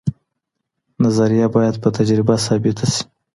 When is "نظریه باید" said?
1.03-1.75